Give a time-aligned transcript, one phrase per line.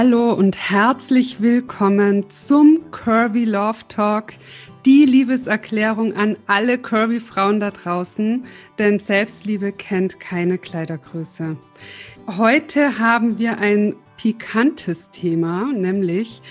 [0.00, 4.34] Hallo und herzlich willkommen zum Curvy Love Talk,
[4.86, 8.44] die Liebeserklärung an alle Curvy Frauen da draußen,
[8.78, 11.56] denn Selbstliebe kennt keine Kleidergröße.
[12.28, 16.42] Heute haben wir ein pikantes Thema, nämlich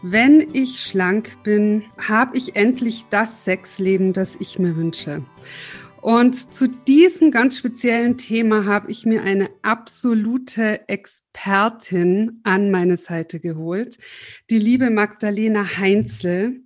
[0.00, 5.22] wenn ich schlank bin, habe ich endlich das Sexleben, das ich mir wünsche.
[6.04, 13.40] Und zu diesem ganz speziellen Thema habe ich mir eine absolute Expertin an meine Seite
[13.40, 13.96] geholt,
[14.50, 16.60] die liebe Magdalena Heinzel.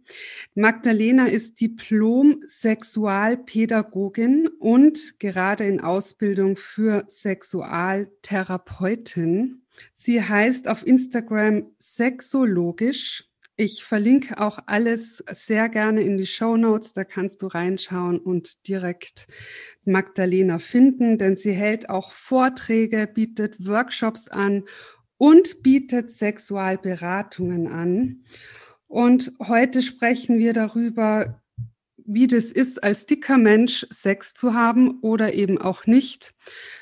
[0.56, 9.62] Magdalena ist Diplom-Sexualpädagogin und gerade in Ausbildung für Sexualtherapeutin.
[9.92, 13.27] Sie heißt auf Instagram sexologisch
[13.60, 16.92] ich verlinke auch alles sehr gerne in die Show Notes.
[16.92, 19.26] Da kannst du reinschauen und direkt
[19.84, 24.62] Magdalena finden, denn sie hält auch Vorträge, bietet Workshops an
[25.16, 28.22] und bietet Sexualberatungen an.
[28.86, 31.42] Und heute sprechen wir darüber,
[32.08, 36.34] wie das ist, als dicker Mensch Sex zu haben oder eben auch nicht,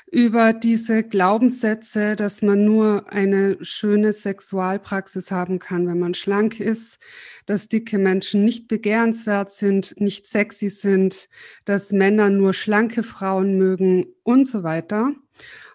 [0.09, 6.99] über diese Glaubenssätze, dass man nur eine schöne Sexualpraxis haben kann, wenn man schlank ist,
[7.45, 11.27] dass dicke Menschen nicht begehrenswert sind, nicht sexy sind,
[11.65, 15.11] dass Männer nur schlanke Frauen mögen und so weiter.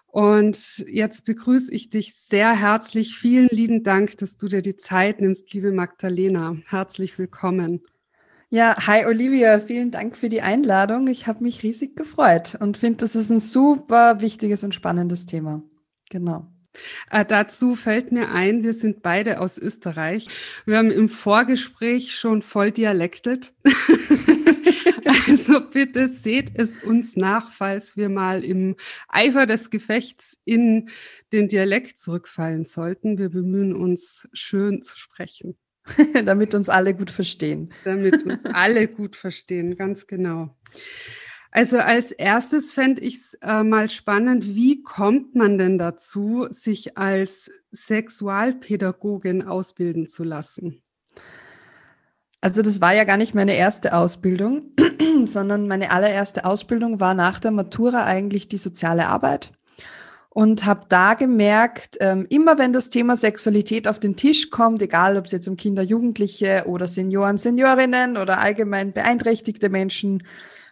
[0.07, 3.17] Und jetzt begrüße ich dich sehr herzlich.
[3.17, 6.57] Vielen lieben Dank, dass du dir die Zeit nimmst, liebe Magdalena.
[6.65, 7.81] Herzlich willkommen.
[8.53, 11.07] Ja, hi Olivia, vielen Dank für die Einladung.
[11.07, 15.63] Ich habe mich riesig gefreut und finde, das ist ein super wichtiges und spannendes Thema.
[16.11, 16.45] Genau.
[17.09, 20.27] Äh, dazu fällt mir ein, wir sind beide aus Österreich.
[20.67, 23.55] Wir haben im Vorgespräch schon voll dialektelt.
[25.27, 28.75] also bitte seht es uns nach, falls wir mal im
[29.07, 30.89] Eifer des Gefechts in
[31.31, 33.17] den Dialekt zurückfallen sollten.
[33.17, 35.57] Wir bemühen uns, schön zu sprechen.
[36.25, 37.73] Damit uns alle gut verstehen.
[37.83, 40.55] Damit uns alle gut verstehen, ganz genau.
[41.51, 46.97] Also als erstes fände ich es äh, mal spannend, wie kommt man denn dazu, sich
[46.97, 50.81] als Sexualpädagogin ausbilden zu lassen?
[52.41, 54.71] Also das war ja gar nicht meine erste Ausbildung,
[55.25, 59.51] sondern meine allererste Ausbildung war nach der Matura eigentlich die soziale Arbeit
[60.33, 65.15] und habe da gemerkt, ähm, immer wenn das Thema Sexualität auf den Tisch kommt, egal
[65.15, 70.23] ob es jetzt um Kinder, Jugendliche oder Senioren, Seniorinnen oder allgemein beeinträchtigte Menschen,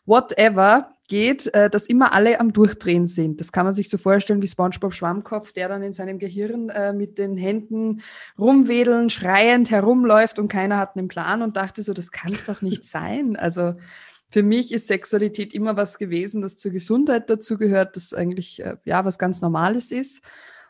[0.07, 3.39] whatever geht, äh, dass immer alle am Durchdrehen sind.
[3.39, 6.91] Das kann man sich so vorstellen wie SpongeBob Schwammkopf, der dann in seinem Gehirn äh,
[6.91, 8.01] mit den Händen
[8.39, 12.63] rumwedeln, schreiend herumläuft und keiner hat einen Plan und dachte so, das kann es doch
[12.63, 13.35] nicht sein.
[13.35, 13.75] Also
[14.31, 18.78] für mich ist Sexualität immer was gewesen, das zur Gesundheit dazu gehört, das eigentlich äh,
[18.86, 20.22] ja was ganz Normales ist.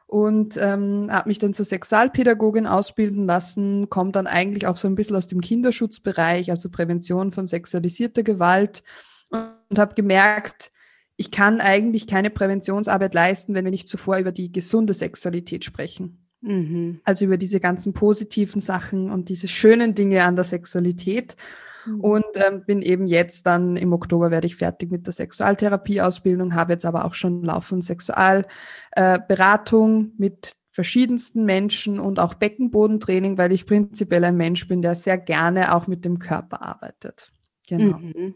[0.07, 4.95] Und ähm, habe mich dann zur Sexualpädagogin ausbilden lassen, komme dann eigentlich auch so ein
[4.95, 8.83] bisschen aus dem Kinderschutzbereich, also Prävention von sexualisierter Gewalt
[9.29, 10.73] und habe gemerkt,
[11.15, 16.27] ich kann eigentlich keine Präventionsarbeit leisten, wenn wir nicht zuvor über die gesunde Sexualität sprechen.
[16.41, 16.99] Mhm.
[17.05, 21.37] Also über diese ganzen positiven Sachen und diese schönen Dinge an der Sexualität.
[21.85, 22.01] Mhm.
[22.01, 26.73] Und ähm, bin eben jetzt dann im Oktober werde ich fertig mit der Sexualtherapieausbildung, habe
[26.73, 33.65] jetzt aber auch schon laufend Sexualberatung äh, mit verschiedensten Menschen und auch Beckenbodentraining, weil ich
[33.65, 37.33] prinzipiell ein Mensch bin, der sehr gerne auch mit dem Körper arbeitet.
[37.67, 37.97] Genau.
[37.97, 38.35] Mhm.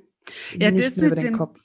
[0.60, 1.62] Ja, Nicht das nur über den dem, Kopf.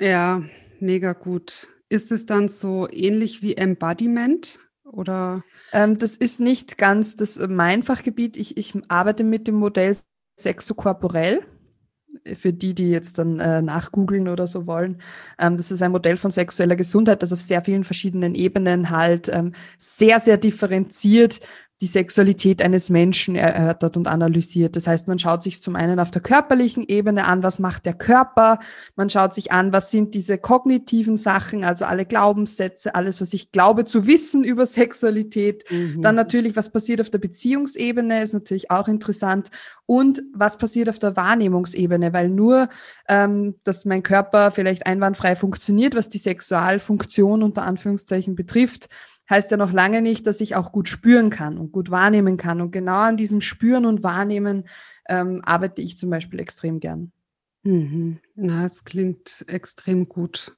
[0.00, 0.42] Ja,
[0.80, 1.68] mega gut.
[1.88, 4.60] Ist es dann so ähnlich wie Embodiment?
[4.84, 5.44] Oder?
[5.72, 8.36] Ähm, das ist nicht ganz das äh, mein Fachgebiet.
[8.36, 9.96] Ich, ich arbeite mit dem Modell
[10.36, 11.42] sexokorporell.
[12.36, 15.02] Für die, die jetzt dann äh, nachgoogeln oder so wollen.
[15.38, 19.28] Ähm, das ist ein Modell von sexueller Gesundheit, das auf sehr vielen verschiedenen Ebenen halt
[19.28, 21.40] ähm, sehr, sehr differenziert
[21.84, 24.74] die Sexualität eines Menschen erörtert und analysiert.
[24.74, 27.92] Das heißt, man schaut sich zum einen auf der körperlichen Ebene an, was macht der
[27.92, 28.58] Körper,
[28.96, 33.52] man schaut sich an, was sind diese kognitiven Sachen, also alle Glaubenssätze, alles, was ich
[33.52, 35.70] glaube zu wissen über Sexualität.
[35.70, 36.00] Mhm.
[36.00, 39.50] Dann natürlich, was passiert auf der Beziehungsebene, ist natürlich auch interessant.
[39.84, 42.70] Und was passiert auf der Wahrnehmungsebene, weil nur,
[43.06, 48.88] ähm, dass mein Körper vielleicht einwandfrei funktioniert, was die Sexualfunktion unter Anführungszeichen betrifft,
[49.28, 52.60] heißt ja noch lange nicht, dass ich auch gut spüren kann und gut wahrnehmen kann.
[52.60, 54.64] Und genau an diesem Spüren und Wahrnehmen
[55.08, 57.12] ähm, arbeite ich zum Beispiel extrem gern.
[57.62, 58.18] Mhm.
[58.34, 60.56] Na, es klingt extrem gut.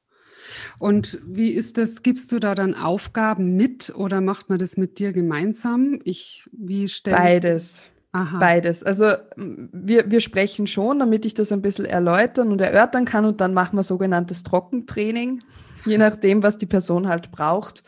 [0.79, 2.03] Und wie ist das?
[2.03, 6.01] Gibst du da dann Aufgaben mit oder macht man das mit dir gemeinsam?
[6.05, 7.89] Ich, wie stelle Beides.
[8.13, 8.39] Aha.
[8.39, 8.83] Beides.
[8.83, 13.41] Also wir, wir sprechen schon, damit ich das ein bisschen erläutern und erörtern kann und
[13.41, 15.43] dann machen wir sogenanntes Trockentraining,
[15.85, 17.83] je nachdem, was die Person halt braucht.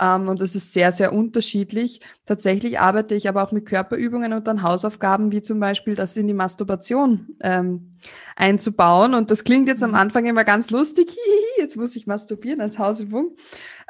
[0.00, 2.00] Ähm, und das ist sehr, sehr unterschiedlich.
[2.26, 6.26] Tatsächlich arbeite ich aber auch mit Körperübungen und dann Hausaufgaben, wie zum Beispiel das in
[6.26, 7.96] die Masturbation ähm,
[8.36, 9.14] einzubauen.
[9.14, 9.96] Und das klingt jetzt am mhm.
[9.96, 11.16] Anfang immer ganz lustig.
[11.58, 13.36] jetzt muss ich masturbieren als Hausübung.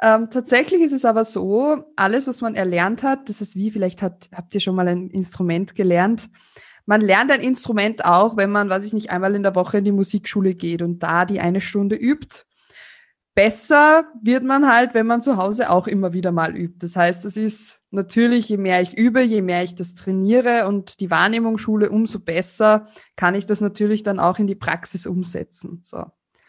[0.01, 4.01] Ähm, tatsächlich ist es aber so, alles, was man erlernt hat, das ist wie, vielleicht
[4.01, 6.29] hat, habt ihr schon mal ein Instrument gelernt.
[6.85, 9.85] Man lernt ein Instrument auch, wenn man, weiß ich nicht, einmal in der Woche in
[9.85, 12.45] die Musikschule geht und da die eine Stunde übt
[13.35, 16.77] besser wird man halt, wenn man zu Hause auch immer wieder mal übt.
[16.79, 21.01] Das heißt, es ist natürlich, je mehr ich übe, je mehr ich das trainiere und
[21.01, 25.81] die Wahrnehmung schule, umso besser kann ich das natürlich dann auch in die Praxis umsetzen.
[25.83, 26.05] So.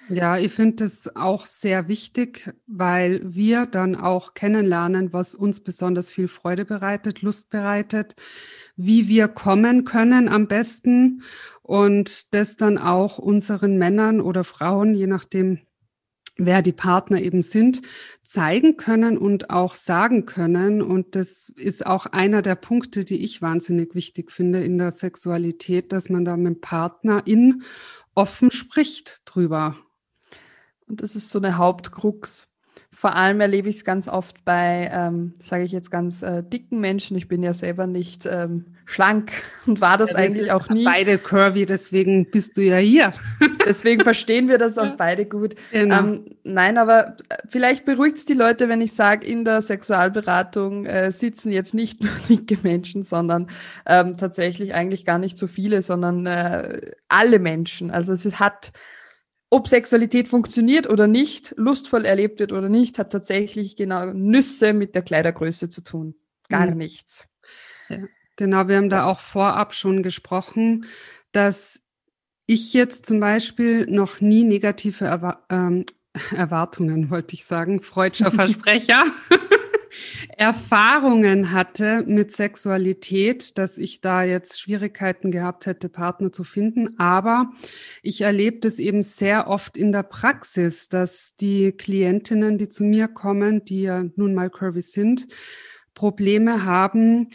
[0.08, 6.10] Ja, ich finde es auch sehr wichtig, weil wir dann auch kennenlernen, was uns besonders
[6.10, 8.14] viel Freude bereitet, Lust bereitet,
[8.76, 11.22] wie wir kommen können am besten
[11.62, 15.65] und das dann auch unseren Männern oder Frauen, je nachdem,
[16.36, 17.82] wer die Partner eben sind,
[18.22, 20.82] zeigen können und auch sagen können.
[20.82, 25.92] Und das ist auch einer der Punkte, die ich wahnsinnig wichtig finde in der Sexualität,
[25.92, 27.24] dass man da mit dem Partner
[28.14, 29.76] offen spricht drüber.
[30.86, 32.48] Und das ist so eine Hauptkrux.
[32.92, 36.80] Vor allem erlebe ich es ganz oft bei, ähm, sage ich jetzt ganz äh, dicken
[36.80, 37.16] Menschen.
[37.16, 39.32] Ich bin ja selber nicht ähm, schlank
[39.66, 40.84] und war das ja, eigentlich auch nie.
[40.84, 43.12] Beide curvy, deswegen bist du ja hier.
[43.66, 45.56] deswegen verstehen wir das auch beide gut.
[45.72, 45.98] Genau.
[45.98, 50.86] Ähm, nein, aber äh, vielleicht beruhigt es die Leute, wenn ich sage, in der Sexualberatung
[50.86, 53.48] äh, sitzen jetzt nicht nur dicke Menschen, sondern
[53.84, 57.90] ähm, tatsächlich eigentlich gar nicht so viele, sondern äh, alle Menschen.
[57.90, 58.72] Also es hat
[59.48, 64.94] ob Sexualität funktioniert oder nicht, lustvoll erlebt wird oder nicht, hat tatsächlich genau Nüsse mit
[64.94, 66.16] der Kleidergröße zu tun.
[66.48, 66.78] Gar mhm.
[66.78, 67.28] nichts.
[67.88, 67.98] Ja,
[68.36, 70.86] genau, wir haben da auch vorab schon gesprochen,
[71.32, 71.82] dass
[72.46, 75.84] ich jetzt zum Beispiel noch nie negative Erwa ähm,
[76.34, 79.04] Erwartungen, wollte ich sagen, freudscher Versprecher,
[80.36, 86.98] Erfahrungen hatte mit Sexualität, dass ich da jetzt Schwierigkeiten gehabt hätte, Partner zu finden.
[86.98, 87.50] Aber
[88.02, 93.08] ich erlebe das eben sehr oft in der Praxis, dass die Klientinnen, die zu mir
[93.08, 95.26] kommen, die ja nun mal curvy sind,
[95.94, 97.30] Probleme haben,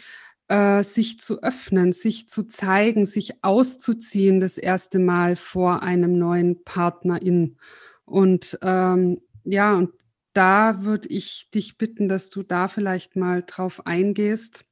[0.52, 6.62] äh, sich zu öffnen, sich zu zeigen, sich auszuziehen das erste Mal vor einem neuen
[6.62, 7.56] Partner in.
[8.04, 9.92] Und ähm, ja, und
[10.34, 14.66] da würde ich dich bitten, dass du da vielleicht mal drauf eingehst.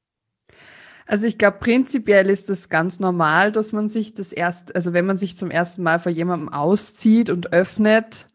[1.06, 5.06] Also ich glaube, prinzipiell ist das ganz normal, dass man sich das erst, also wenn
[5.06, 8.27] man sich zum ersten Mal vor jemandem auszieht und öffnet,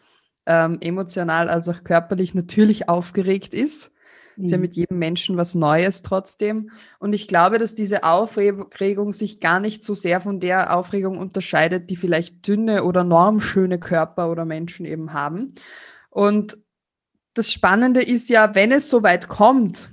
[0.48, 3.92] ähm, emotional als auch körperlich natürlich aufgeregt ist.
[4.38, 4.46] Mhm.
[4.46, 4.62] Ist ja mhm.
[4.62, 6.70] mit jedem Menschen was Neues trotzdem.
[7.00, 11.90] Und ich glaube, dass diese Aufregung sich gar nicht so sehr von der Aufregung unterscheidet,
[11.90, 15.54] die vielleicht dünne oder normschöne Körper oder Menschen eben haben.
[16.10, 16.58] Und
[17.34, 19.90] das Spannende ist ja, wenn es so weit kommt,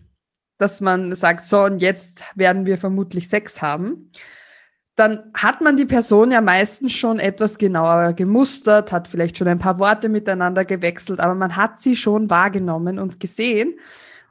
[0.59, 4.13] dass man sagt, so und jetzt werden wir vermutlich Sex haben,
[4.95, 9.59] dann hat man die Person ja meistens schon etwas genauer gemustert, hat vielleicht schon ein
[9.59, 13.75] paar Worte miteinander gewechselt, aber man hat sie schon wahrgenommen und gesehen.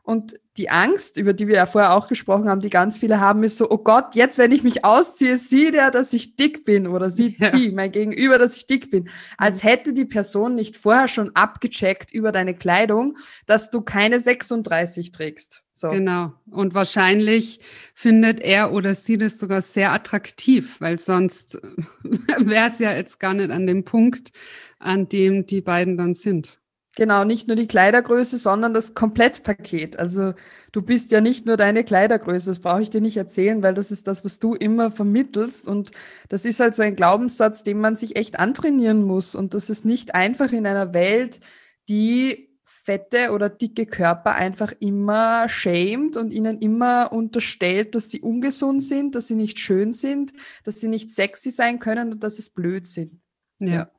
[0.03, 3.43] Und die Angst, über die wir ja vorher auch gesprochen haben, die ganz viele haben,
[3.43, 6.87] ist so, oh Gott, jetzt, wenn ich mich ausziehe, sieht er, dass ich dick bin
[6.87, 7.51] oder sieht ja.
[7.51, 9.09] sie, mein Gegenüber, dass ich dick bin.
[9.37, 9.67] Als mhm.
[9.67, 15.63] hätte die Person nicht vorher schon abgecheckt über deine Kleidung, dass du keine 36 trägst.
[15.71, 15.89] So.
[15.89, 16.33] Genau.
[16.49, 17.59] Und wahrscheinlich
[17.93, 21.59] findet er oder sie das sogar sehr attraktiv, weil sonst
[22.03, 24.31] wäre es ja jetzt gar nicht an dem Punkt,
[24.79, 26.60] an dem die beiden dann sind.
[26.97, 29.97] Genau, nicht nur die Kleidergröße, sondern das Komplettpaket.
[29.97, 30.33] Also
[30.73, 33.91] du bist ja nicht nur deine Kleidergröße, das brauche ich dir nicht erzählen, weil das
[33.91, 35.67] ist das, was du immer vermittelst.
[35.67, 35.91] Und
[36.27, 39.35] das ist halt so ein Glaubenssatz, den man sich echt antrainieren muss.
[39.35, 41.39] Und das ist nicht einfach in einer Welt,
[41.87, 48.83] die fette oder dicke Körper einfach immer schämt und ihnen immer unterstellt, dass sie ungesund
[48.83, 50.33] sind, dass sie nicht schön sind,
[50.65, 53.21] dass sie nicht sexy sein können und dass es blöd sind.
[53.59, 53.91] Ja.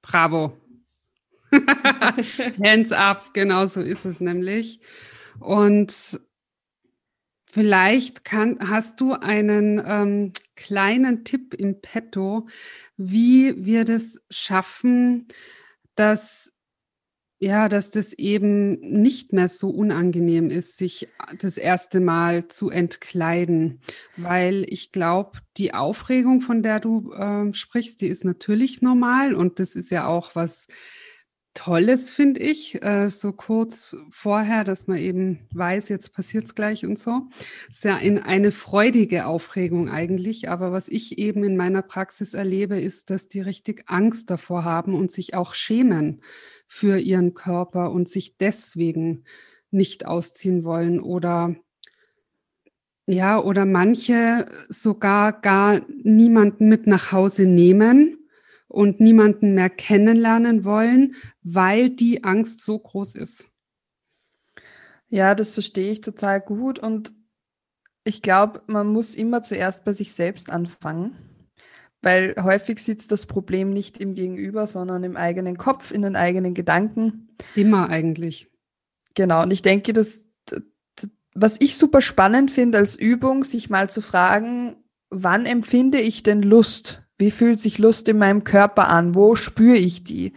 [0.00, 0.56] Bravo.
[2.62, 4.80] Hands up, genau so ist es nämlich.
[5.40, 6.20] Und
[7.50, 12.48] vielleicht kann, hast du einen ähm, kleinen Tipp im Petto,
[12.96, 15.28] wie wir das schaffen,
[15.94, 16.54] dass
[17.40, 21.08] ja, dass das eben nicht mehr so unangenehm ist, sich
[21.38, 23.80] das erste Mal zu entkleiden,
[24.16, 29.60] weil ich glaube, die Aufregung, von der du äh, sprichst, die ist natürlich normal und
[29.60, 30.68] das ist ja auch was
[31.54, 36.84] Tolles, finde ich, äh, so kurz vorher, dass man eben weiß, jetzt passiert es gleich
[36.84, 37.28] und so.
[37.70, 40.48] Ist ja in eine freudige Aufregung eigentlich.
[40.48, 44.94] Aber was ich eben in meiner Praxis erlebe, ist, dass die richtig Angst davor haben
[44.94, 46.22] und sich auch schämen
[46.66, 49.22] für ihren Körper und sich deswegen
[49.70, 51.54] nicht ausziehen wollen oder
[53.06, 58.23] ja, oder manche sogar gar niemanden mit nach Hause nehmen
[58.74, 63.48] und niemanden mehr kennenlernen wollen, weil die Angst so groß ist.
[65.08, 67.14] Ja, das verstehe ich total gut und
[68.04, 71.16] ich glaube, man muss immer zuerst bei sich selbst anfangen,
[72.02, 76.52] weil häufig sitzt das Problem nicht im Gegenüber, sondern im eigenen Kopf, in den eigenen
[76.52, 77.28] Gedanken.
[77.54, 78.50] Immer eigentlich.
[79.14, 80.26] Genau, und ich denke, dass
[81.36, 84.76] was ich super spannend finde als Übung, sich mal zu fragen,
[85.10, 87.03] wann empfinde ich denn Lust?
[87.18, 89.14] Wie fühlt sich Lust in meinem Körper an?
[89.14, 90.32] Wo spüre ich die?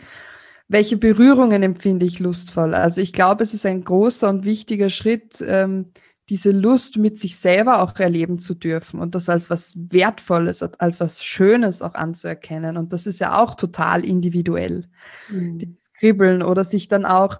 [0.67, 2.75] Welche Berührungen empfinde ich lustvoll?
[2.75, 5.91] Also ich glaube, es ist ein großer und wichtiger Schritt, ähm,
[6.29, 10.99] diese Lust mit sich selber auch erleben zu dürfen und das als was Wertvolles, als
[10.99, 12.75] was Schönes auch anzuerkennen.
[12.75, 14.89] Und das ist ja auch total individuell.
[15.29, 15.59] Mhm.
[15.59, 17.39] Das Kribbeln oder sich dann auch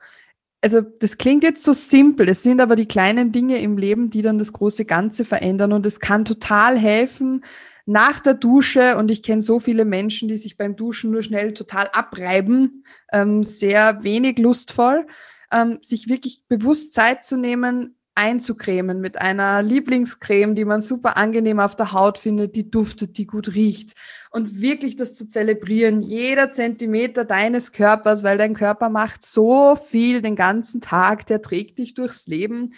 [0.60, 4.24] also das klingt jetzt so simpel, es sind aber die kleinen Dinge im Leben, die
[4.24, 7.44] dann das große Ganze verändern und es kann total helfen
[7.88, 11.54] nach der Dusche und ich kenne so viele Menschen, die sich beim Duschen nur schnell
[11.54, 15.08] total abreiben, ähm, sehr wenig lustvoll,
[15.52, 21.60] ähm, sich wirklich bewusst Zeit zu nehmen, einzucremen mit einer Lieblingscreme, die man super angenehm
[21.60, 23.94] auf der Haut findet, die duftet, die gut riecht.
[24.32, 30.22] Und wirklich das zu zelebrieren, jeder Zentimeter deines Körpers, weil dein Körper macht so viel
[30.22, 32.74] den ganzen Tag, der trägt dich durchs Leben,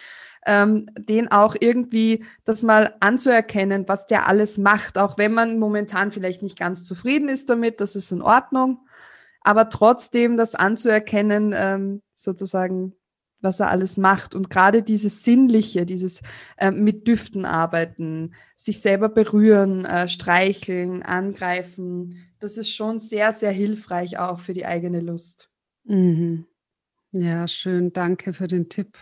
[0.45, 6.11] ähm, den auch irgendwie das mal anzuerkennen, was der alles macht, auch wenn man momentan
[6.11, 8.79] vielleicht nicht ganz zufrieden ist damit, das ist in Ordnung.
[9.41, 12.93] Aber trotzdem das anzuerkennen, ähm, sozusagen
[13.41, 14.35] was er alles macht.
[14.35, 16.21] Und gerade dieses Sinnliche, dieses
[16.57, 23.51] äh, mit Düften arbeiten, sich selber berühren, äh, streicheln, angreifen, das ist schon sehr, sehr
[23.51, 25.49] hilfreich auch für die eigene Lust.
[25.83, 26.45] Mhm.
[27.11, 27.91] Ja, schön.
[27.91, 28.97] Danke für den Tipp.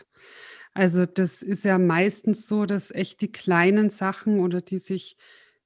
[0.73, 5.17] Also das ist ja meistens so, dass echt die kleinen Sachen oder die sich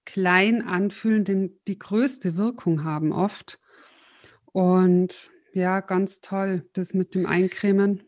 [0.05, 3.59] klein anfühlen, den, die größte Wirkung haben oft.
[4.45, 8.03] Und ja, ganz toll, das mit dem Eincremen.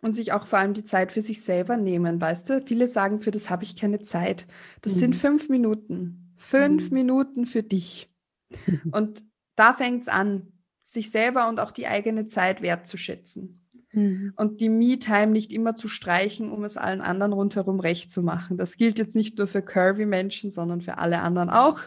[0.00, 2.62] Und sich auch vor allem die Zeit für sich selber nehmen, weißt du?
[2.64, 4.46] Viele sagen, für das habe ich keine Zeit.
[4.82, 4.98] Das mhm.
[4.98, 6.34] sind fünf Minuten.
[6.36, 6.94] Fünf mhm.
[6.94, 8.06] Minuten für dich.
[8.92, 9.24] Und
[9.56, 10.52] da fängt es an,
[10.82, 13.68] sich selber und auch die eigene Zeit wertzuschätzen.
[13.92, 14.32] Mhm.
[14.36, 18.56] Und die Me-Time nicht immer zu streichen, um es allen anderen rundherum recht zu machen.
[18.56, 21.80] Das gilt jetzt nicht nur für curvy Menschen, sondern für alle anderen auch.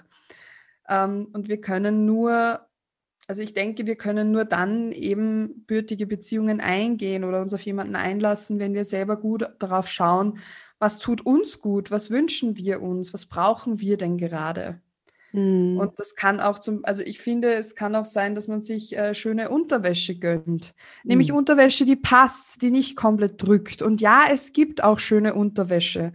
[0.88, 2.68] Ähm, und wir können nur
[3.32, 7.96] also ich denke, wir können nur dann eben bürtige Beziehungen eingehen oder uns auf jemanden
[7.96, 10.40] einlassen, wenn wir selber gut darauf schauen,
[10.80, 14.82] was tut uns gut, was wünschen wir uns, was brauchen wir denn gerade.
[15.32, 15.78] Mhm.
[15.78, 18.98] Und das kann auch zum, also ich finde, es kann auch sein, dass man sich
[18.98, 20.74] äh, schöne Unterwäsche gönnt.
[21.06, 21.38] Nämlich mhm.
[21.38, 23.82] Unterwäsche, die passt, die nicht komplett drückt.
[23.82, 26.12] Und ja, es gibt auch schöne Unterwäsche.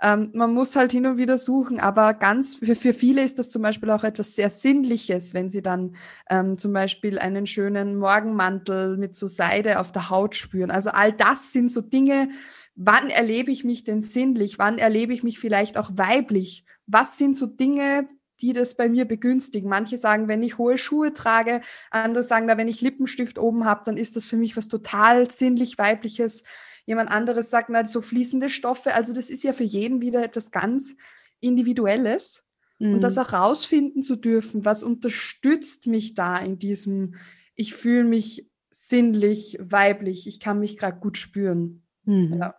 [0.00, 3.50] Ähm, man muss halt hin und wieder suchen, aber ganz für, für viele ist das
[3.50, 5.96] zum Beispiel auch etwas sehr Sinnliches, wenn sie dann
[6.28, 10.70] ähm, zum Beispiel einen schönen Morgenmantel mit so Seide auf der Haut spüren.
[10.70, 12.28] Also all das sind so Dinge,
[12.74, 14.58] wann erlebe ich mich denn sinnlich?
[14.58, 16.64] Wann erlebe ich mich vielleicht auch weiblich?
[16.86, 18.08] Was sind so Dinge,
[18.40, 19.70] die das bei mir begünstigen.
[19.70, 21.60] Manche sagen, wenn ich hohe Schuhe trage,
[21.90, 25.30] andere sagen da, wenn ich Lippenstift oben habe, dann ist das für mich was total
[25.30, 26.42] sinnlich weibliches.
[26.86, 28.94] Jemand anderes sagt, na, so fließende Stoffe.
[28.94, 30.96] Also das ist ja für jeden wieder etwas ganz
[31.40, 32.44] Individuelles.
[32.78, 32.94] Mhm.
[32.94, 33.22] Und das mhm.
[33.22, 37.14] auch rausfinden zu dürfen, was unterstützt mich da in diesem,
[37.54, 41.82] ich fühle mich sinnlich, weiblich, ich kann mich gerade gut spüren.
[42.04, 42.34] Mhm.
[42.38, 42.54] Ja.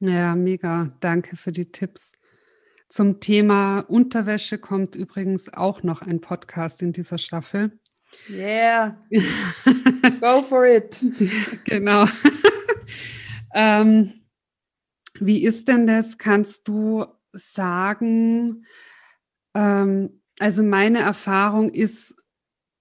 [0.00, 0.92] ja, mega.
[1.00, 2.12] Danke für die Tipps.
[2.88, 7.78] Zum Thema Unterwäsche kommt übrigens auch noch ein Podcast in dieser Staffel.
[8.28, 9.00] Yeah.
[10.20, 11.00] Go for it.
[11.64, 12.06] genau.
[13.54, 14.12] Ähm,
[15.18, 16.18] wie ist denn das?
[16.18, 18.64] Kannst du sagen,
[19.54, 22.16] ähm, also meine Erfahrung ist,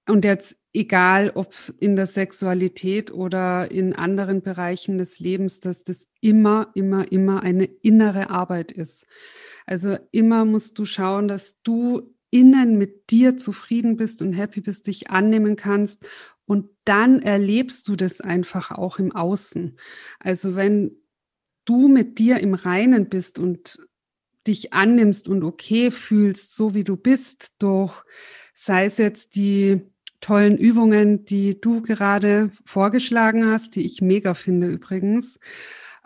[0.08, 6.08] und jetzt egal ob in der Sexualität oder in anderen Bereichen des Lebens, dass das
[6.22, 9.08] immer, immer, immer eine innere Arbeit ist.
[9.66, 14.88] Also immer musst du schauen, dass du innen mit dir zufrieden bist und happy bist,
[14.88, 16.08] dich annehmen kannst
[16.46, 19.78] und dann erlebst du das einfach auch im Außen.
[20.20, 20.92] Also wenn
[21.66, 23.80] du mit dir im Reinen bist und
[24.48, 28.04] dich annimmst und okay fühlst, so wie du bist, durch
[28.54, 29.82] sei es jetzt die
[30.22, 35.40] tollen Übungen, die du gerade vorgeschlagen hast, die ich mega finde übrigens,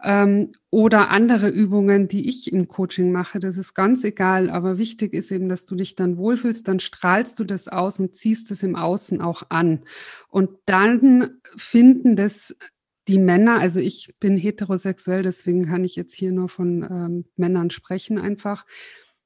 [0.04, 3.40] ähm, oder andere Übungen, die ich im Coaching mache.
[3.40, 7.40] Das ist ganz egal, aber wichtig ist eben, dass du dich dann wohlfühlst, dann strahlst
[7.40, 9.84] du das aus und ziehst es im Außen auch an.
[10.30, 12.56] Und dann finden das
[13.08, 17.70] die Männer, also ich bin heterosexuell, deswegen kann ich jetzt hier nur von ähm, Männern
[17.70, 18.66] sprechen einfach,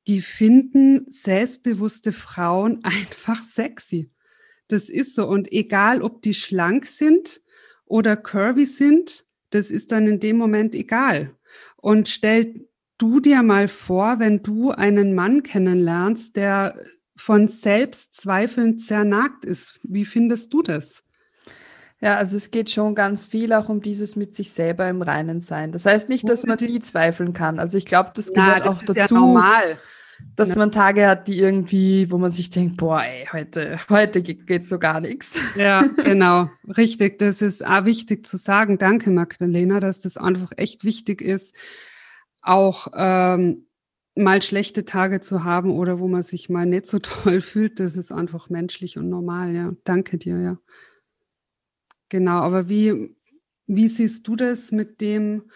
[0.07, 4.12] die finden selbstbewusste Frauen einfach sexy.
[4.67, 5.27] Das ist so.
[5.27, 7.41] Und egal, ob die schlank sind
[7.86, 11.32] oder curvy sind, das ist dann in dem Moment egal.
[11.77, 16.75] Und stell du dir mal vor, wenn du einen Mann kennenlernst, der
[17.16, 19.80] von Selbstzweifeln zernagt ist.
[19.84, 21.04] Wie findest du das?
[22.00, 25.42] Ja, also es geht schon ganz viel auch um dieses mit sich selber im Reinen
[25.42, 25.72] sein.
[25.72, 27.58] Das heißt nicht, dass man nie zweifeln kann.
[27.58, 29.16] Also ich glaube, das gehört ja, das auch dazu.
[29.16, 29.80] Ja normal
[30.36, 34.65] dass man Tage hat, die irgendwie, wo man sich denkt, boah, ey, heute, heute geht
[34.65, 35.39] so gar nichts.
[35.55, 37.19] Ja, genau, richtig.
[37.19, 38.77] Das ist auch wichtig zu sagen.
[38.77, 41.55] Danke, Magdalena, dass das einfach echt wichtig ist,
[42.41, 43.67] auch ähm,
[44.15, 47.79] mal schlechte Tage zu haben oder wo man sich mal nicht so toll fühlt.
[47.79, 49.53] Das ist einfach menschlich und normal.
[49.53, 50.57] Ja, danke dir, ja.
[52.09, 53.15] Genau, aber wie,
[53.65, 55.51] wie siehst du das mit dem,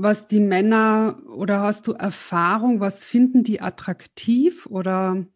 [0.00, 5.26] was die Männer oder hast du Erfahrung, was finden die attraktiv oder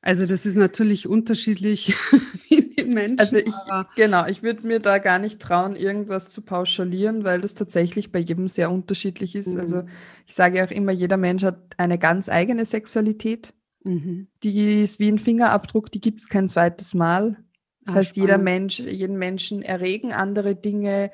[0.00, 1.94] also das ist natürlich unterschiedlich
[2.48, 3.18] wie die Menschen.
[3.18, 3.54] Also ich
[3.96, 8.20] genau, ich würde mir da gar nicht trauen, irgendwas zu pauschalieren, weil das tatsächlich bei
[8.20, 9.56] jedem sehr unterschiedlich ist.
[9.56, 9.82] Also mhm.
[9.82, 9.92] Also
[10.28, 13.54] ich sage auch immer, jeder Mensch hat eine ganz eigene Sexualität.
[13.82, 14.28] Mhm.
[14.44, 17.38] Die ist wie ein Fingerabdruck, die gibt es kein zweites Mal.
[17.84, 18.30] Das ah, heißt, spannend.
[18.30, 21.10] jeder Mensch, jeden Menschen erregen andere Dinge,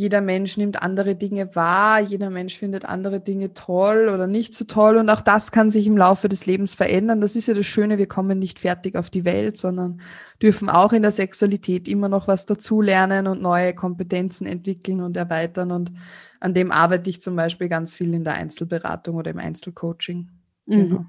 [0.00, 4.64] jeder Mensch nimmt andere Dinge wahr, jeder Mensch findet andere Dinge toll oder nicht so
[4.64, 7.20] toll und auch das kann sich im Laufe des Lebens verändern.
[7.20, 10.00] Das ist ja das Schöne, wir kommen nicht fertig auf die Welt, sondern
[10.40, 15.70] dürfen auch in der Sexualität immer noch was dazulernen und neue Kompetenzen entwickeln und erweitern
[15.70, 15.92] und
[16.40, 20.30] an dem arbeite ich zum Beispiel ganz viel in der Einzelberatung oder im Einzelcoaching.
[20.64, 20.76] Mhm.
[20.76, 21.04] Genau.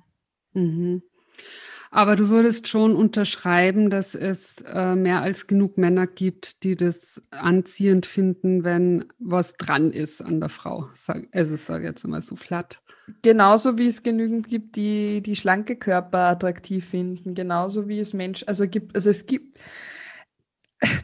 [0.54, 1.02] Mhm.
[1.94, 7.22] Aber du würdest schon unterschreiben, dass es äh, mehr als genug Männer gibt, die das
[7.32, 10.88] anziehend finden, wenn was dran ist an der Frau.
[10.96, 12.82] Sag, also ich sage jetzt immer so flatt.
[13.24, 17.36] Genauso wie es genügend gibt, die die schlanke Körper attraktiv finden.
[17.36, 19.60] Genauso wie es Menschen, also gibt, also es gibt,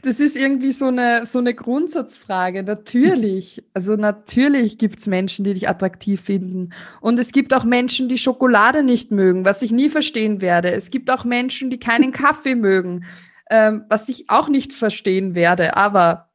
[0.01, 2.63] das ist irgendwie so eine, so eine Grundsatzfrage.
[2.63, 3.63] Natürlich.
[3.73, 6.71] Also natürlich gibt es Menschen, die dich attraktiv finden.
[6.99, 10.71] Und es gibt auch Menschen, die Schokolade nicht mögen, was ich nie verstehen werde.
[10.71, 13.05] Es gibt auch Menschen, die keinen Kaffee mögen,
[13.49, 15.77] ähm, was ich auch nicht verstehen werde.
[15.77, 16.29] Aber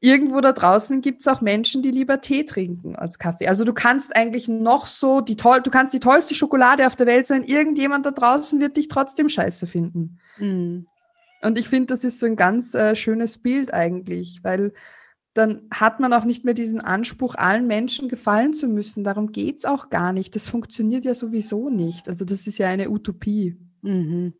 [0.00, 3.48] irgendwo da draußen gibt es auch Menschen, die lieber Tee trinken als Kaffee.
[3.48, 7.06] Also du kannst eigentlich noch so die toll, du kannst die tollste Schokolade auf der
[7.06, 7.42] Welt sein.
[7.42, 10.20] Irgendjemand da draußen wird dich trotzdem scheiße finden.
[10.38, 10.86] Mhm.
[11.42, 14.72] Und ich finde, das ist so ein ganz äh, schönes Bild eigentlich, weil
[15.34, 19.04] dann hat man auch nicht mehr diesen Anspruch, allen Menschen gefallen zu müssen.
[19.04, 20.34] Darum geht es auch gar nicht.
[20.34, 22.08] Das funktioniert ja sowieso nicht.
[22.08, 23.56] Also das ist ja eine Utopie.
[23.82, 24.34] Mhm.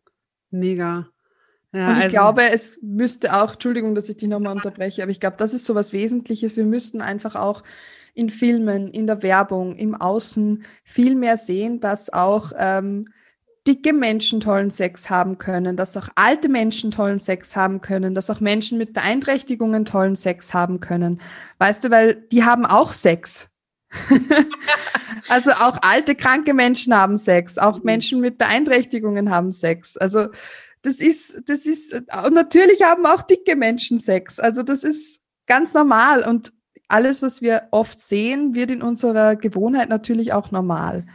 [0.49, 1.07] Mega.
[1.71, 5.11] Ja, und ich also, glaube, es müsste auch, Entschuldigung, dass ich dich nochmal unterbreche, aber
[5.11, 6.57] ich glaube, das ist so was Wesentliches.
[6.57, 7.63] Wir müssten einfach auch
[8.15, 13.07] in Filmen, in der Werbung, im Außen viel mehr sehen, dass auch ähm,
[13.69, 18.31] dicke Menschen tollen Sex haben können, dass auch alte Menschen tollen Sex haben können, dass
[18.31, 21.21] auch Menschen mit Beeinträchtigungen tollen Sex haben können.
[21.59, 23.47] Weißt du, weil die haben auch Sex.
[25.29, 27.83] also auch alte, kranke Menschen haben Sex, auch mhm.
[27.85, 29.97] Menschen mit Beeinträchtigungen haben Sex.
[29.97, 30.29] Also
[30.81, 34.39] das ist, das ist, und natürlich haben auch dicke Menschen Sex.
[34.39, 36.53] Also das ist ganz normal und
[36.87, 41.05] alles, was wir oft sehen, wird in unserer Gewohnheit natürlich auch normal.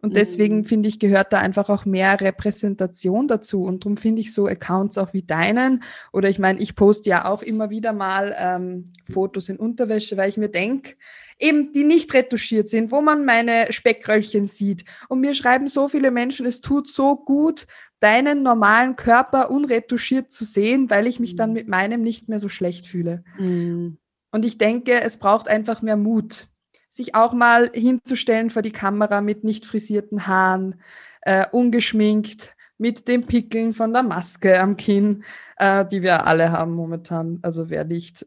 [0.00, 0.64] Und deswegen mhm.
[0.64, 3.62] finde ich, gehört da einfach auch mehr Repräsentation dazu.
[3.62, 5.82] Und darum finde ich so Accounts auch wie deinen.
[6.12, 10.28] Oder ich meine, ich poste ja auch immer wieder mal ähm, Fotos in Unterwäsche, weil
[10.28, 10.94] ich mir denke,
[11.40, 14.84] eben die nicht retuschiert sind, wo man meine Speckröllchen sieht.
[15.08, 17.66] Und mir schreiben so viele Menschen, es tut so gut,
[17.98, 21.56] deinen normalen Körper unretuschiert zu sehen, weil ich mich dann mhm.
[21.56, 23.24] mit meinem nicht mehr so schlecht fühle.
[23.36, 23.98] Mhm.
[24.30, 26.46] Und ich denke, es braucht einfach mehr Mut
[26.88, 30.80] sich auch mal hinzustellen vor die Kamera mit nicht frisierten Haaren,
[31.22, 35.24] äh, ungeschminkt, mit den Pickeln von der Maske am Kinn,
[35.56, 37.40] äh, die wir alle haben momentan.
[37.42, 38.26] Also wer nicht.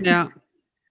[0.00, 0.30] Ja.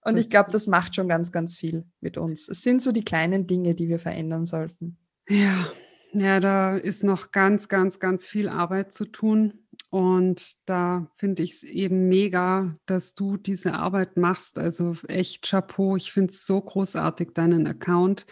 [0.06, 2.50] Und ich glaube, das macht schon ganz, ganz viel mit uns.
[2.50, 4.98] Es sind so die kleinen Dinge, die wir verändern sollten.
[5.30, 5.72] Ja,
[6.12, 9.62] ja, da ist noch ganz, ganz, ganz viel Arbeit zu tun.
[9.93, 14.58] Und da finde ich es eben mega, dass du diese Arbeit machst.
[14.58, 15.95] Also echt Chapeau.
[15.95, 18.25] Ich finde es so großartig, deinen Account.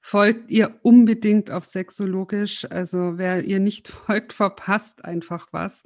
[0.00, 2.68] Folgt ihr unbedingt auf Sexologisch.
[2.68, 5.84] Also wer ihr nicht folgt, verpasst einfach was.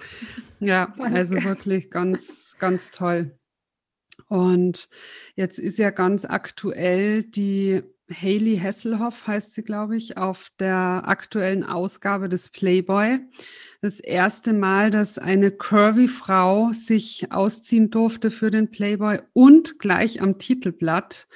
[0.61, 3.39] Ja, also wirklich ganz, ganz toll.
[4.29, 4.89] Und
[5.35, 11.65] jetzt ist ja ganz aktuell die Hayley Hasselhoff heißt sie, glaube ich, auf der aktuellen
[11.65, 13.21] Ausgabe des Playboy.
[13.81, 20.23] Das erste Mal, dass eine curvy Frau sich ausziehen durfte für den Playboy und gleich
[20.23, 21.29] am Titelblatt.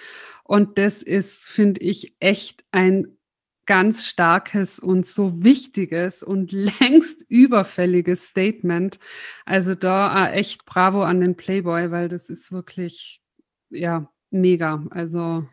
[0.44, 3.16] Und das ist, finde ich, echt ein
[3.66, 8.98] ganz starkes und so wichtiges und längst überfälliges Statement.
[9.44, 13.22] Also da äh, echt bravo an den Playboy, weil das ist wirklich,
[13.70, 14.84] ja, mega.
[14.90, 15.46] Also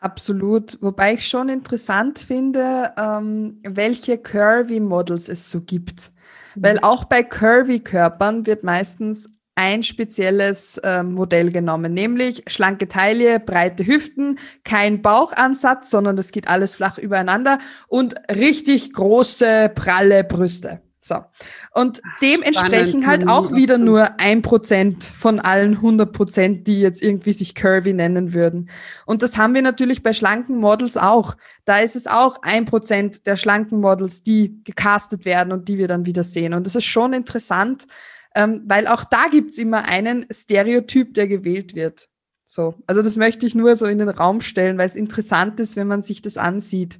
[0.00, 0.78] Absolut.
[0.82, 6.12] Wobei ich schon interessant finde, ähm, welche Curvy-Models es so gibt.
[6.54, 6.62] Mhm.
[6.62, 13.86] Weil auch bei Curvy-Körpern wird meistens ein spezielles äh, Modell genommen, nämlich schlanke Taille, breite
[13.86, 20.82] Hüften, kein Bauchansatz, sondern das geht alles flach übereinander und richtig große, pralle Brüste.
[21.06, 21.24] So.
[21.70, 27.32] Und dementsprechend halt auch wieder nur ein Prozent von allen 100 Prozent, die jetzt irgendwie
[27.32, 28.70] sich curvy nennen würden.
[29.04, 31.36] Und das haben wir natürlich bei schlanken Models auch.
[31.64, 35.86] Da ist es auch ein Prozent der schlanken Models, die gecastet werden und die wir
[35.86, 36.54] dann wieder sehen.
[36.54, 37.86] Und das ist schon interessant,
[38.34, 42.08] ähm, weil auch da gibt's immer einen Stereotyp, der gewählt wird.
[42.44, 42.74] So.
[42.88, 45.86] Also das möchte ich nur so in den Raum stellen, weil es interessant ist, wenn
[45.86, 46.98] man sich das ansieht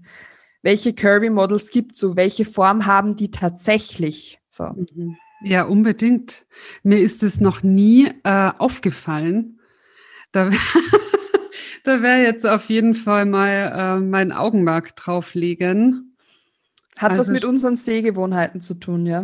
[0.66, 4.40] welche Curvy-Models gibt so, welche Form haben die tatsächlich?
[4.50, 4.64] So.
[4.64, 5.16] Mhm.
[5.44, 6.44] Ja, unbedingt.
[6.82, 9.60] Mir ist es noch nie äh, aufgefallen.
[10.32, 10.50] Da,
[11.84, 16.16] da wäre jetzt auf jeden Fall mal äh, mein Augenmerk drauflegen.
[16.98, 19.22] Hat also, was mit unseren Sehgewohnheiten zu tun, ja.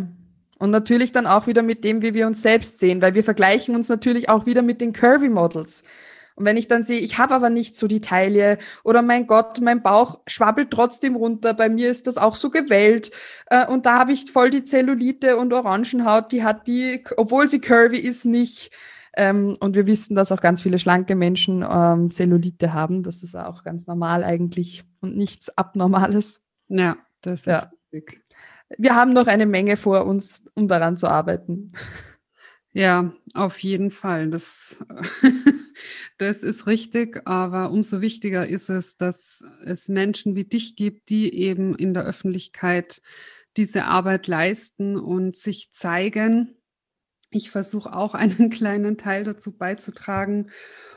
[0.59, 3.75] Und natürlich dann auch wieder mit dem, wie wir uns selbst sehen, weil wir vergleichen
[3.75, 5.83] uns natürlich auch wieder mit den Curvy Models.
[6.35, 9.61] Und wenn ich dann sehe, ich habe aber nicht so die Taille oder mein Gott,
[9.61, 13.11] mein Bauch schwabbelt trotzdem runter, bei mir ist das auch so gewellt
[13.47, 17.59] äh, und da habe ich voll die Zellulite und Orangenhaut, die hat die, obwohl sie
[17.59, 18.71] curvy ist, nicht.
[19.15, 23.03] Ähm, und wir wissen, dass auch ganz viele schlanke Menschen ähm, Zellulite haben.
[23.03, 26.41] Das ist auch ganz normal eigentlich und nichts Abnormales.
[26.67, 27.71] Ja, das ist ja.
[27.91, 28.23] richtig.
[28.77, 31.73] Wir haben noch eine Menge vor uns, um daran zu arbeiten.
[32.71, 34.31] Ja, auf jeden Fall.
[34.31, 34.77] Das,
[36.17, 41.33] das ist richtig, aber umso wichtiger ist es, dass es Menschen wie dich gibt, die
[41.33, 43.01] eben in der Öffentlichkeit
[43.57, 46.55] diese Arbeit leisten und sich zeigen.
[47.31, 50.49] Ich versuche auch einen kleinen Teil dazu beizutragen.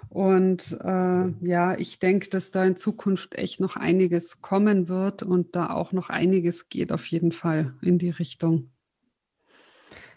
[0.09, 5.57] Und äh, ja, ich denke, dass da in Zukunft echt noch einiges kommen wird und
[5.57, 8.71] da auch noch einiges geht auf jeden Fall in die Richtung.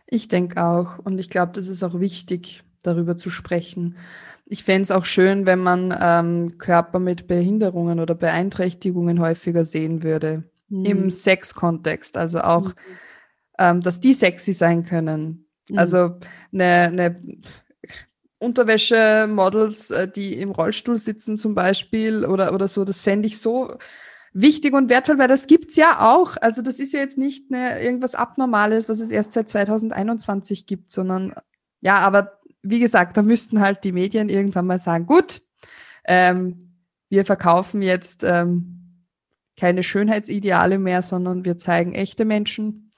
[0.06, 1.00] Ich denke auch.
[1.00, 3.98] Und ich glaube, das ist auch wichtig, darüber zu sprechen.
[4.46, 10.04] Ich fände es auch schön, wenn man ähm, Körper mit Behinderungen oder Beeinträchtigungen häufiger sehen
[10.04, 10.44] würde.
[10.70, 10.86] Mhm.
[10.86, 12.18] Im Sexkontext.
[12.18, 12.74] Also auch, mhm.
[13.60, 15.46] ähm, dass die sexy sein können.
[15.70, 15.78] Mhm.
[15.78, 16.18] Also
[16.52, 17.16] eine, eine
[18.40, 23.78] Unterwäsche-Models, äh, die im Rollstuhl sitzen zum Beispiel oder, oder so, das fände ich so
[24.34, 26.38] wichtig und wertvoll, weil das gibt's ja auch.
[26.40, 30.92] Also das ist ja jetzt nicht eine, irgendwas Abnormales, was es erst seit 2021 gibt,
[30.92, 31.34] sondern
[31.82, 35.42] ja, aber wie gesagt, da müssten halt die Medien irgendwann mal sagen, gut,
[36.06, 36.60] ähm,
[37.10, 39.06] wir verkaufen jetzt ähm,
[39.58, 42.92] keine Schönheitsideale mehr, sondern wir zeigen echte Menschen.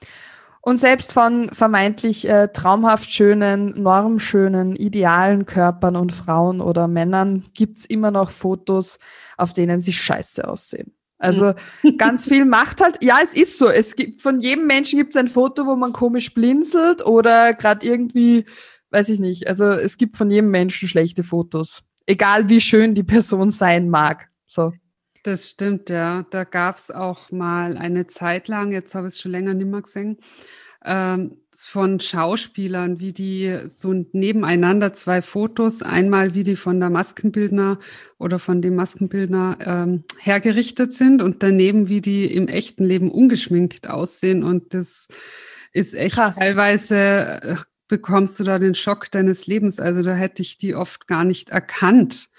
[0.64, 7.84] Und selbst von vermeintlich äh, traumhaft schönen, normschönen, idealen Körpern und Frauen oder Männern gibt's
[7.84, 9.00] immer noch Fotos,
[9.36, 10.94] auf denen sie scheiße aussehen.
[11.18, 11.54] Also
[11.98, 13.68] ganz viel macht halt, ja, es ist so.
[13.68, 17.84] Es gibt von jedem Menschen gibt es ein Foto, wo man komisch blinzelt oder gerade
[17.84, 18.46] irgendwie,
[18.92, 19.48] weiß ich nicht.
[19.48, 21.82] Also es gibt von jedem Menschen schlechte Fotos.
[22.06, 24.28] Egal wie schön die Person sein mag.
[24.46, 24.72] So.
[25.22, 26.26] Das stimmt, ja.
[26.30, 29.68] Da gab es auch mal eine Zeit lang, jetzt habe ich es schon länger nicht
[29.68, 30.18] mehr gesehen,
[30.84, 37.78] ähm, von Schauspielern, wie die so nebeneinander zwei Fotos, einmal wie die von der Maskenbildner
[38.18, 43.88] oder von dem Maskenbildner ähm, hergerichtet sind und daneben wie die im echten Leben ungeschminkt
[43.88, 44.42] aussehen.
[44.42, 45.06] Und das
[45.72, 46.36] ist echt Krass.
[46.36, 47.56] teilweise äh,
[47.92, 49.78] bekommst du da den Schock deines Lebens.
[49.78, 52.30] Also da hätte ich die oft gar nicht erkannt.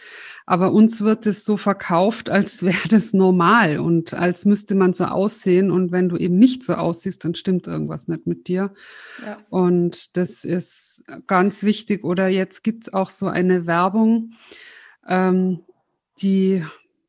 [0.47, 5.03] Aber uns wird es so verkauft, als wäre das normal und als müsste man so
[5.05, 5.69] aussehen.
[5.69, 8.73] Und wenn du eben nicht so aussiehst, dann stimmt irgendwas nicht mit dir.
[9.23, 9.37] Ja.
[9.51, 12.03] Und das ist ganz wichtig.
[12.03, 14.31] Oder jetzt gibt es auch so eine Werbung,
[15.07, 15.59] ähm,
[16.19, 16.65] die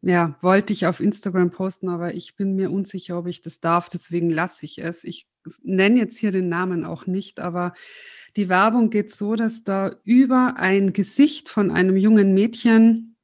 [0.06, 3.88] ja, wollte ich auf Instagram posten, aber ich bin mir unsicher, ob ich das darf,
[3.88, 5.02] deswegen lasse ich es.
[5.02, 5.26] Ich
[5.62, 7.72] nenne jetzt hier den Namen auch nicht, aber
[8.36, 13.16] die Werbung geht so, dass da über ein Gesicht von einem jungen Mädchen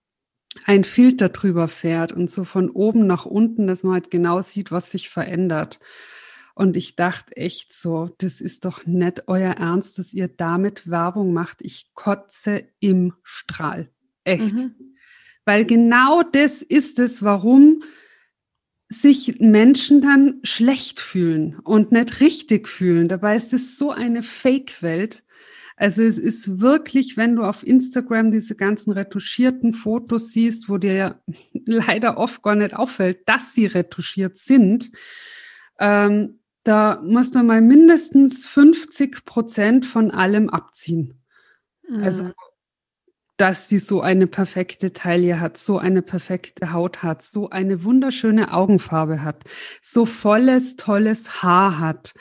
[0.64, 4.72] ein Filter drüber fährt und so von oben nach unten, dass man halt genau sieht,
[4.72, 5.80] was sich verändert.
[6.54, 11.32] Und ich dachte echt so, das ist doch nicht euer Ernst, dass ihr damit Werbung
[11.32, 11.62] macht.
[11.62, 13.90] Ich kotze im Strahl.
[14.24, 14.54] Echt.
[14.54, 14.74] Mhm.
[15.50, 17.82] Weil genau das ist es, warum
[18.88, 23.08] sich Menschen dann schlecht fühlen und nicht richtig fühlen.
[23.08, 25.24] Dabei ist es so eine Fake-Welt.
[25.74, 30.94] Also es ist wirklich, wenn du auf Instagram diese ganzen retuschierten Fotos siehst, wo dir
[30.94, 31.20] ja
[31.66, 34.92] leider oft gar nicht auffällt, dass sie retuschiert sind,
[35.80, 41.20] ähm, da musst du mal mindestens 50 Prozent von allem abziehen.
[41.90, 42.34] Also mhm.
[43.40, 48.52] Dass sie so eine perfekte Taille hat, so eine perfekte Haut hat, so eine wunderschöne
[48.52, 49.44] Augenfarbe hat,
[49.80, 52.12] so volles, tolles Haar hat,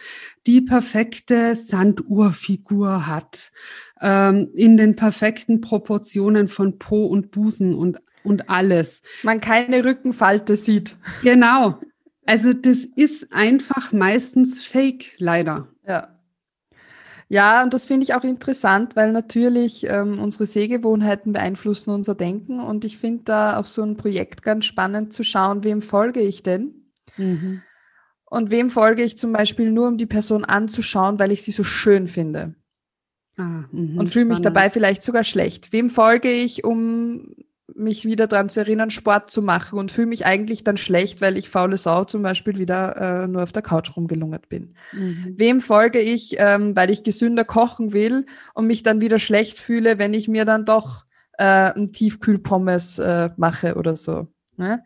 [0.48, 3.52] die perfekte Sanduhrfigur hat,
[4.00, 9.02] ähm, in den perfekten Proportionen von Po und Busen und, und alles.
[9.24, 10.96] Man keine Rückenfalte sieht.
[11.22, 11.82] Genau.
[12.26, 15.68] Also das ist einfach meistens fake, leider.
[15.86, 16.19] Ja.
[17.32, 22.60] Ja, und das finde ich auch interessant, weil natürlich ähm, unsere Sehgewohnheiten beeinflussen unser Denken.
[22.60, 26.42] Und ich finde da auch so ein Projekt ganz spannend zu schauen, wem folge ich
[26.42, 26.92] denn?
[27.18, 27.62] Mhm.
[28.26, 31.64] Und wem folge ich zum Beispiel nur, um die Person anzuschauen, weil ich sie so
[31.64, 32.56] schön finde.
[33.38, 35.72] Ah, mh, und fühle mich dabei vielleicht sogar schlecht.
[35.72, 37.36] Wem folge ich, um
[37.76, 41.38] mich wieder daran zu erinnern, Sport zu machen und fühle mich eigentlich dann schlecht, weil
[41.38, 44.76] ich faule Sau zum Beispiel wieder äh, nur auf der Couch rumgelungert bin.
[44.94, 45.34] Mhm.
[45.38, 50.00] Wem folge ich, ähm, weil ich gesünder kochen will und mich dann wieder schlecht fühle,
[50.00, 51.06] wenn ich mir dann doch
[51.38, 54.28] äh, ein Tiefkühlpommes äh, mache oder so.
[54.58, 54.84] Ne?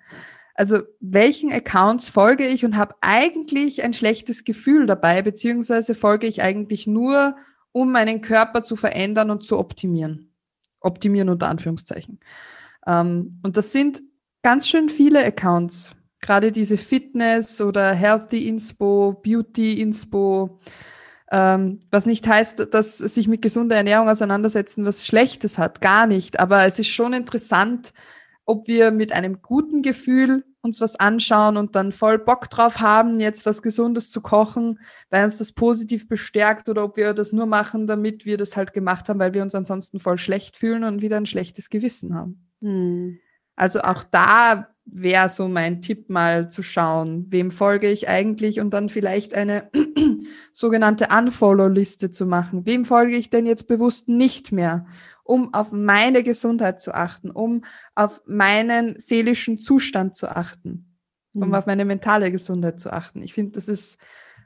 [0.56, 6.44] Also welchen Accounts folge ich und habe eigentlich ein schlechtes Gefühl dabei, beziehungsweise folge ich
[6.44, 7.36] eigentlich nur,
[7.72, 10.32] um meinen Körper zu verändern und zu optimieren.
[10.80, 12.20] Optimieren unter Anführungszeichen.
[12.86, 14.02] Ähm, und das sind
[14.42, 15.96] ganz schön viele Accounts.
[16.22, 20.60] Gerade diese Fitness oder Healthy Inspo, Beauty Inspo,
[21.32, 26.40] ähm, was nicht heißt, dass sich mit gesunder Ernährung auseinandersetzen was Schlechtes hat, gar nicht.
[26.40, 27.94] Aber es ist schon interessant,
[28.46, 33.20] ob wir mit einem guten Gefühl uns was anschauen und dann voll Bock drauf haben,
[33.20, 37.46] jetzt was Gesundes zu kochen, weil uns das positiv bestärkt oder ob wir das nur
[37.46, 41.02] machen, damit wir das halt gemacht haben, weil wir uns ansonsten voll schlecht fühlen und
[41.02, 42.53] wieder ein schlechtes Gewissen haben.
[42.64, 43.20] Hm.
[43.56, 48.74] Also auch da wäre so mein Tipp mal zu schauen, wem folge ich eigentlich und
[48.74, 49.70] dann vielleicht eine
[50.52, 52.66] sogenannte Unfollow-Liste zu machen.
[52.66, 54.86] Wem folge ich denn jetzt bewusst nicht mehr,
[55.24, 57.64] um auf meine Gesundheit zu achten, um
[57.96, 60.98] auf meinen seelischen Zustand zu achten,
[61.34, 61.54] um mhm.
[61.54, 63.22] auf meine mentale Gesundheit zu achten.
[63.22, 64.00] Ich finde, das ist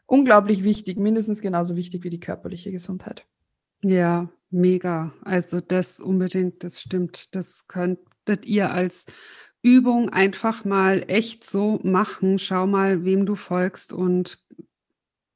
[0.06, 3.26] unglaublich wichtig, mindestens genauso wichtig wie die körperliche Gesundheit.
[3.82, 5.14] Ja, mega.
[5.24, 7.36] Also das unbedingt, das stimmt.
[7.36, 7.68] Das
[8.28, 9.06] könntet ihr als
[9.62, 12.40] Übung einfach mal echt so machen.
[12.40, 14.38] Schau mal, wem du folgst und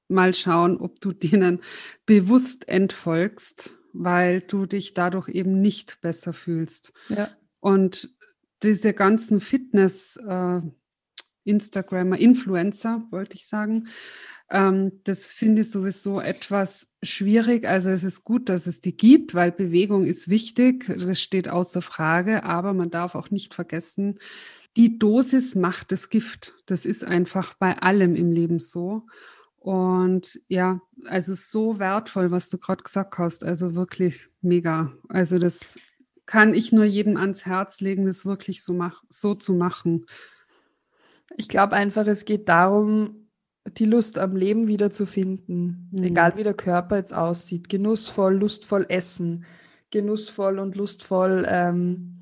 [0.10, 1.62] mal schauen, ob du denen
[2.06, 6.94] bewusst entfolgst, weil du dich dadurch eben nicht besser fühlst.
[7.10, 7.30] Ja.
[7.60, 8.10] Und
[8.64, 10.62] diese ganzen Fitness- äh,
[11.44, 13.88] Influencer, wollte ich sagen,
[14.52, 17.66] ähm, das finde ich sowieso etwas schwierig.
[17.66, 20.86] Also es ist gut, dass es die gibt, weil Bewegung ist wichtig.
[20.88, 22.44] Das steht außer Frage.
[22.44, 24.20] Aber man darf auch nicht vergessen,
[24.76, 26.54] die Dosis macht das Gift.
[26.66, 29.08] Das ist einfach bei allem im Leben so.
[29.58, 33.46] Und ja, also so wertvoll, was du gerade gesagt hast.
[33.46, 34.92] Also wirklich mega.
[35.08, 35.76] Also das
[36.26, 40.06] kann ich nur jedem ans Herz legen, das wirklich so, mach, so zu machen.
[41.38, 43.21] Ich glaube einfach, es geht darum,
[43.70, 46.04] die Lust am Leben wiederzufinden, mhm.
[46.04, 47.70] egal wie der Körper jetzt aussieht.
[47.70, 49.46] Genussvoll, lustvoll essen,
[49.92, 52.21] genussvoll und lustvoll ähm,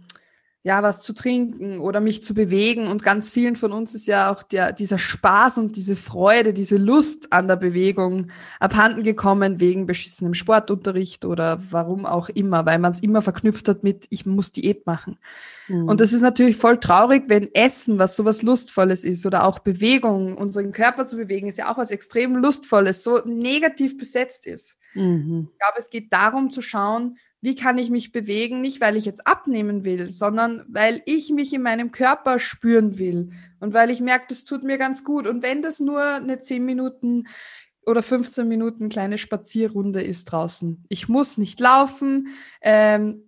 [0.62, 2.88] ja, was zu trinken oder mich zu bewegen.
[2.88, 6.76] Und ganz vielen von uns ist ja auch der, dieser Spaß und diese Freude, diese
[6.76, 8.28] Lust an der Bewegung
[8.60, 13.84] abhanden gekommen wegen beschissenem Sportunterricht oder warum auch immer, weil man es immer verknüpft hat
[13.84, 15.18] mit, ich muss Diät machen.
[15.70, 15.88] Mhm.
[15.88, 20.38] Und das ist natürlich voll traurig, wenn Essen, was sowas Lustvolles ist oder auch Bewegung,
[20.38, 24.78] unseren Körper zu bewegen, ist ja auch was extrem Lustvolles, so negativ besetzt ist.
[24.94, 25.50] Mhm.
[25.54, 29.06] Ich glaube, es geht darum zu schauen, wie kann ich mich bewegen, nicht weil ich
[29.06, 34.02] jetzt abnehmen will, sondern weil ich mich in meinem Körper spüren will und weil ich
[34.02, 35.26] merke, das tut mir ganz gut.
[35.28, 37.28] Und wenn das nur eine 10 Minuten
[37.86, 40.86] oder 15 Minuten kleine Spazierrunde ist draußen.
[40.90, 42.28] Ich muss nicht laufen,
[42.62, 43.24] ähm,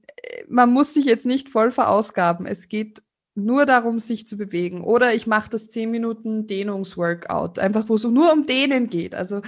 [0.48, 2.46] man muss sich jetzt nicht voll verausgaben.
[2.46, 3.02] Es geht
[3.34, 4.84] nur darum, sich zu bewegen.
[4.84, 9.16] Oder ich mache das 10 Minuten Dehnungsworkout, einfach wo es nur um Dehnen geht.
[9.16, 9.42] Also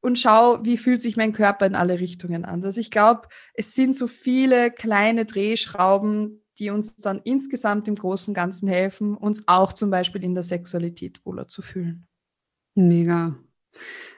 [0.00, 2.64] und schau, wie fühlt sich mein Körper in alle Richtungen an.
[2.64, 8.34] Also ich glaube, es sind so viele kleine Drehschrauben, die uns dann insgesamt im großen
[8.34, 12.06] Ganzen helfen, uns auch zum Beispiel in der Sexualität wohler zu fühlen.
[12.74, 13.38] Mega.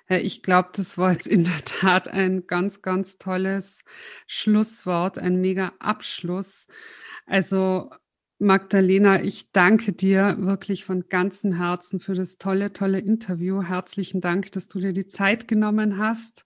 [0.09, 3.85] Ich glaube, das war jetzt in der Tat ein ganz, ganz tolles
[4.27, 6.66] Schlusswort, ein mega Abschluss.
[7.27, 7.90] Also
[8.42, 13.62] Magdalena, ich danke dir wirklich von ganzem Herzen für das tolle, tolle Interview.
[13.62, 16.44] Herzlichen Dank, dass du dir die Zeit genommen hast.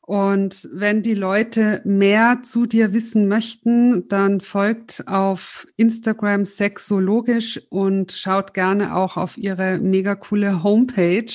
[0.00, 8.10] Und wenn die Leute mehr zu dir wissen möchten, dann folgt auf Instagram sexologisch und
[8.10, 11.32] schaut gerne auch auf ihre mega coole Homepage.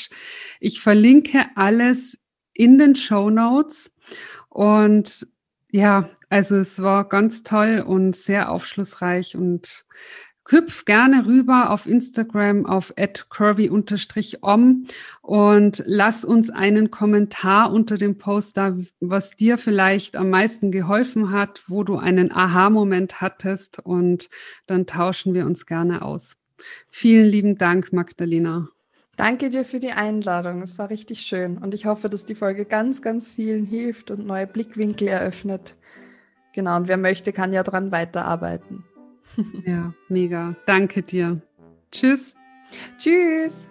[0.59, 2.19] Ich verlinke alles
[2.53, 3.93] in den Show Notes
[4.49, 5.27] und
[5.71, 9.85] ja, also es war ganz toll und sehr aufschlussreich und
[10.49, 12.93] hüpf gerne rüber auf Instagram auf
[13.29, 14.87] curvy-om
[15.21, 21.31] und lass uns einen Kommentar unter dem Post da, was dir vielleicht am meisten geholfen
[21.31, 24.29] hat, wo du einen Aha-Moment hattest und
[24.65, 26.35] dann tauschen wir uns gerne aus.
[26.89, 28.69] Vielen lieben Dank, Magdalena.
[29.15, 30.61] Danke dir für die Einladung.
[30.61, 34.25] Es war richtig schön und ich hoffe, dass die Folge ganz, ganz vielen hilft und
[34.25, 35.75] neue Blickwinkel eröffnet.
[36.58, 38.84] Genau, und wer möchte, kann ja dran weiterarbeiten.
[39.63, 40.56] Ja, mega.
[40.65, 41.39] Danke dir.
[41.91, 42.34] Tschüss.
[42.98, 43.70] Tschüss.